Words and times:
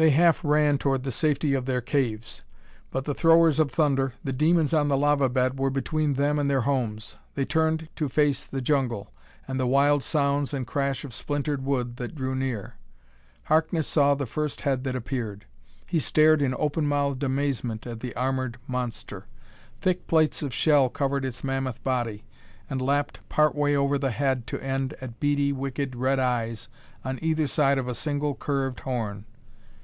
They 0.00 0.10
half 0.10 0.44
ran 0.44 0.78
toward 0.78 1.02
the 1.02 1.10
safety 1.10 1.54
of 1.54 1.66
their 1.66 1.80
caves, 1.80 2.44
but 2.92 3.02
the 3.02 3.16
throwers 3.16 3.58
of 3.58 3.72
thunder, 3.72 4.12
the 4.22 4.32
demons 4.32 4.72
on 4.72 4.86
the 4.86 4.96
lava 4.96 5.28
bed, 5.28 5.58
were 5.58 5.70
between 5.70 6.14
them 6.14 6.38
and 6.38 6.48
their 6.48 6.60
homes. 6.60 7.16
They 7.34 7.44
turned 7.44 7.88
to 7.96 8.08
face 8.08 8.46
the 8.46 8.60
jungle, 8.60 9.10
and 9.48 9.58
the 9.58 9.66
wild 9.66 10.04
sounds 10.04 10.54
and 10.54 10.68
crash 10.68 11.02
of 11.04 11.12
splintered 11.12 11.64
wood 11.64 11.96
that 11.96 12.14
drew 12.14 12.36
near. 12.36 12.74
Harkness 13.46 13.88
saw 13.88 14.14
the 14.14 14.24
first 14.24 14.60
head 14.60 14.84
that 14.84 14.94
appeared. 14.94 15.46
He 15.88 15.98
stared 15.98 16.42
in 16.42 16.54
open 16.56 16.86
mouthed 16.86 17.24
amazement 17.24 17.84
at 17.84 17.98
the 17.98 18.14
armored 18.14 18.56
monster. 18.68 19.26
Thick 19.80 20.06
plates 20.06 20.44
of 20.44 20.54
shell 20.54 20.88
covered 20.88 21.24
its 21.24 21.42
mammoth 21.42 21.82
body 21.82 22.22
and 22.70 22.80
lapped 22.80 23.28
part 23.28 23.56
way 23.56 23.74
over 23.74 23.98
the 23.98 24.12
head 24.12 24.46
to 24.46 24.62
end 24.64 24.92
at 25.00 25.18
beady, 25.18 25.52
wicked, 25.52 25.96
red 25.96 26.20
eyes 26.20 26.68
on 27.04 27.18
either 27.20 27.48
side 27.48 27.78
of 27.78 27.88
a 27.88 27.96
single 27.96 28.36
curved 28.36 28.78
horn. 28.78 29.24